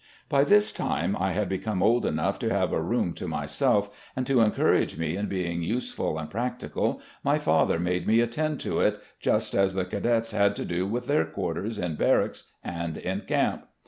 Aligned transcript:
By 0.29 0.43
this 0.43 0.71
time 0.71 1.15
I 1.19 1.33
had 1.33 1.47
become 1.47 1.83
old 1.83 2.07
enough 2.07 2.39
to 2.39 2.49
have 2.49 2.71
a 2.73 2.81
room 2.81 3.13
to 3.13 3.27
myself, 3.27 3.91
and, 4.15 4.25
to 4.25 4.41
encourage 4.41 4.97
me 4.97 5.15
in 5.15 5.27
being 5.27 5.61
useful 5.61 6.17
and 6.17 6.27
prac 6.27 6.57
tical, 6.57 6.99
my 7.23 7.37
father 7.37 7.77
made 7.77 8.07
me 8.07 8.19
attend 8.19 8.59
to 8.61 8.79
it, 8.79 8.99
just 9.19 9.53
as 9.53 9.75
the 9.75 9.85
cadets 9.85 10.31
had 10.31 10.55
to 10.55 10.65
do 10.65 10.87
with 10.87 11.05
their 11.05 11.25
quarters 11.27 11.77
in 11.77 11.97
barracks 11.97 12.49
and 12.63 12.97
in 12.97 13.21
camp. 13.27 13.65